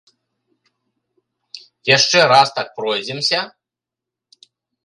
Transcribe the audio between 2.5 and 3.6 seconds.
так пройдземся?